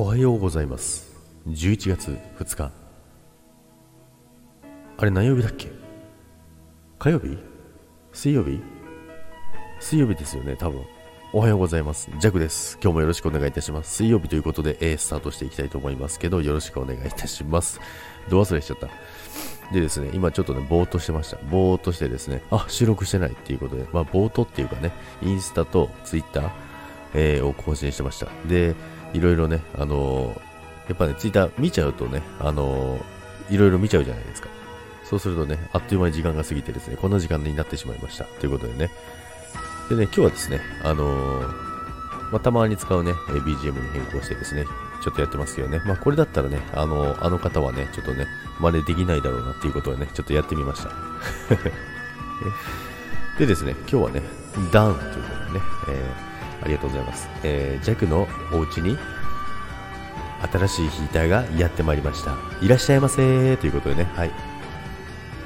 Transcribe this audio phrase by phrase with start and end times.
[0.00, 1.10] おはようございます。
[1.48, 2.70] 11月2日。
[4.96, 5.72] あれ何曜日だっけ？
[7.00, 7.36] 火曜日？
[8.12, 8.60] 水曜日？
[9.80, 10.84] 水曜日ですよね多分。
[11.32, 12.12] おはようございます。
[12.20, 12.78] ジャクです。
[12.80, 13.92] 今日もよろしくお願いいたします。
[13.92, 17.80] 水曜日ということで、えー、スタートしていきたいと思いますけどよろしくお願いいたします。
[18.30, 18.88] ど忘れしちゃった？
[19.74, 21.38] でですね、今ちょっとね、ぼーっとしてました。
[21.50, 24.92] ぼーっとしてですね、あ、収録してないっていうことで、まあ、ぼーっとっていうかね、
[25.22, 26.50] インスタとツイッター、
[27.14, 28.28] えー、を更新してました。
[28.46, 28.76] で、
[29.12, 30.38] いろいろね、あのー、
[30.88, 34.48] やっぱね、ツイッター見ちゃうとね、あのー、いろいろ見ちゃうじゃないですか。
[35.04, 38.24] そうするとね、あっという間に時間が過ぎてですね、こんな時間になってしまいました。
[38.24, 38.90] ということでね。
[39.88, 41.40] でね、今日はですね、あの
[42.30, 44.66] まあ、たまに使うね、BGM に変更してですね、
[45.02, 45.80] ちょっとやってますけどね。
[45.86, 48.26] まあ、これだったらね、あの、あの方はね、ちょっとね、
[48.60, 50.90] 真似できないだろうなっていうことでね、ちょっとやってみました。
[53.38, 54.22] でですね、今日はね、
[54.72, 57.28] ダウンということでね、えー、ありがとうございます。
[57.42, 58.98] えー、弱のお家に、
[60.52, 62.36] 新しいヒーターがやってまいりました。
[62.60, 64.30] いらっしゃいませということでね、はい。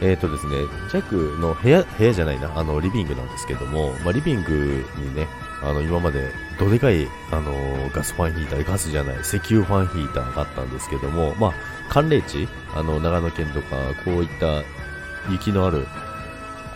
[0.00, 0.56] え、ー、とですね、
[0.92, 5.26] 弱の部屋、部屋じゃないな、あの、リビングなんですけども、まあ、リビングにね、
[5.62, 7.52] あの、今までどでかい、あの
[7.90, 11.52] ガスファンヒーター、ガスじゃない、石油ファンヒーターがあったんですけども、まあ、
[11.88, 14.62] 寒冷地、あの、長野県とか、こういった
[15.30, 15.86] 雪のある、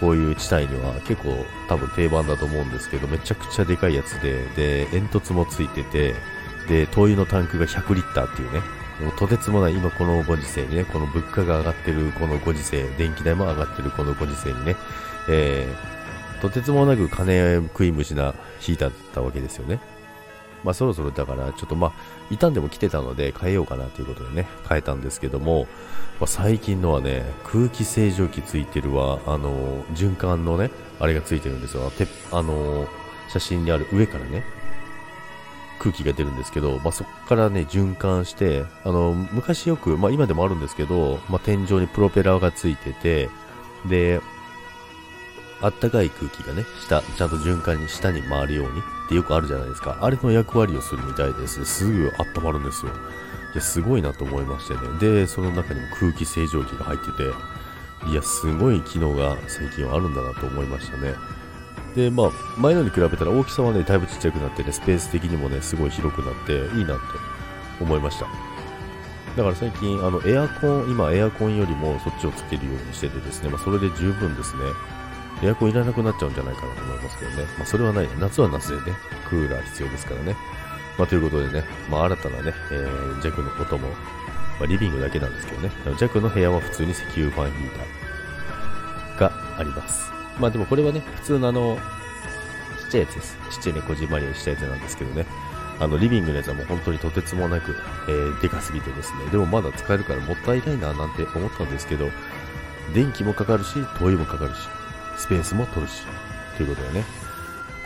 [0.01, 6.15] こういう地帯には結構多分定番だと思うんですけど、めちゃくちゃでかいやつで、で、煙突もついてて、
[6.69, 8.61] で、灯油のタンクが100リッターっていうね、
[9.01, 14.77] もうとてつもない今このご時世にね、この物価が上がってるこのご時世、電気代も上がってるこのご時世にね、
[15.29, 19.81] えー、とてつもなく金食い虫なヒーターだったわけですよね。
[20.64, 21.92] まあそろそろだからちょっとまあ
[22.31, 25.67] 傷んでも来てたので変えようかなということでね変えたんですけども、
[26.20, 30.70] まあ、最近のはね空気清浄機ついてるわあの循環のね
[31.01, 31.91] あれがついてるんですよ。
[32.33, 32.86] あの
[33.29, 34.42] 写真にある上からね
[35.79, 43.30] 空気が出るんですけど、まあ、そこからね循環してあの昔よく、まあ、今でもあるんですけど、まあ、天井にプロペラがついてて
[43.89, 44.20] で
[45.61, 49.98] あったかい空気がね、下、ちゃんと循環に下に回るようにってよくあるじゃないですか。
[50.01, 51.64] あれの役割をするみたいです。
[51.64, 52.92] すぐ温まるんですよ。
[53.55, 54.80] いや、すごいなと思いましてね。
[55.01, 57.33] で、その中にも空気清浄機が入ってて、
[58.11, 61.14] いや、すごい機能が最近はあるんだなと思いましたね。
[61.96, 67.01] で、まあ、前のに比べたら大きさはね、だいぶちっちゃくなってね、スペース的にもね、すごい広くなっていいなと
[67.80, 68.27] 思いました。
[69.36, 74.63] だから最近、あの、エアコン、今エアコンよりもそっちをつけるようにしててですね、まあ、それで十分ですね。
[75.43, 77.45] エアコンいらなくなっちゃうんじゃないかなと思いますけどね。
[77.57, 78.09] まあ、それはない。
[78.19, 78.97] 夏は夏でね、
[79.29, 80.37] クーラー必要ですからね。
[80.99, 83.95] まあ、ということでね、まあ、新たなね、えー、弱のことも、ま
[84.65, 87.71] あ、リビングだけなんですけどね、弱の部屋は普通に石油ファンヒー
[89.19, 90.11] ターがあります。
[90.41, 91.79] まあでもこれはね、普通のあの、
[92.81, 93.39] ちっちゃいやつです。
[93.51, 95.27] ちっちゃいね、こじんまりしたやつなんですけどね。
[95.81, 97.77] あの、リビングのやつはもう本当にとてつもなく、
[98.09, 99.27] えー、でかすぎてですね。
[99.31, 102.11] でもまだ使えるからもったいないななんて思ったんですけど、
[102.95, 104.69] 電気もかかるし、灯油もかかるし、
[105.18, 106.02] スペースも取るし、
[106.56, 107.05] ということでね、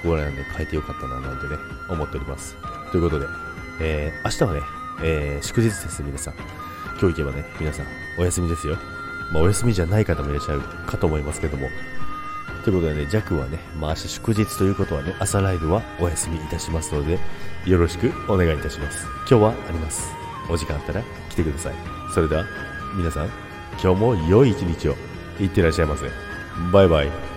[0.02, 1.56] ここら辺で変えてよかったななんてね、
[1.88, 2.56] 思っております。
[2.90, 3.26] ということで、
[3.80, 4.60] えー、明日はね、
[5.02, 6.34] えー、祝日です、皆さん。
[7.00, 7.86] 今日行けばね、皆さん、
[8.18, 8.76] お休みですよ。
[9.32, 11.68] まあ、お休みじゃない方もいらっしゃるかと思いますけども。
[12.64, 17.18] ということでね、弱はね、まあ、明日祝日ということはね、朝ライブはお休みいたしますので、
[17.66, 19.06] よろしくお願いいたします。
[19.20, 20.12] 今日はあります。
[20.48, 21.74] お時間あったら来てください。
[22.12, 22.44] それでは、
[22.94, 23.30] 皆さん、
[23.82, 24.96] 今日も良い一日を。
[25.40, 26.31] いってらっしゃいませ。
[26.72, 27.31] バイバイ。